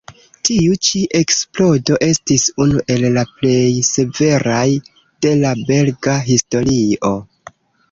Tiu 0.47 0.77
ĉi 0.85 1.01
eksplodo 1.19 1.97
estis 2.07 2.45
unu 2.65 2.81
el 2.95 3.05
la 3.19 3.25
plej 3.35 3.69
severaj 3.91 4.65
de 5.27 5.37
la 5.45 5.55
belga 5.71 6.19
historio. 6.33 7.15